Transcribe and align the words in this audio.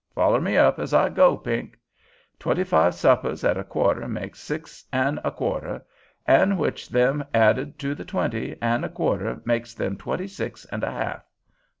Foller 0.15 0.41
me 0.41 0.57
up, 0.57 0.79
as 0.79 0.95
I 0.95 1.09
go 1.09 1.35
up, 1.35 1.43
Pink. 1.43 1.77
Twenty 2.39 2.63
five 2.63 2.95
suppers 2.95 3.43
at 3.43 3.55
a 3.55 3.63
quarter 3.63 4.07
makes 4.07 4.39
six 4.39 4.83
an' 4.91 5.19
a 5.23 5.29
quarter, 5.29 5.85
an' 6.25 6.57
which 6.57 6.89
them 6.89 7.23
added 7.35 7.77
to 7.77 7.93
the 7.93 8.03
twenty 8.03 8.57
an' 8.63 8.83
a 8.83 8.89
quarter 8.89 9.43
makes 9.45 9.75
them 9.75 9.97
twenty 9.97 10.27
six 10.27 10.65
an' 10.65 10.81
a 10.83 10.91
half. 10.91 11.21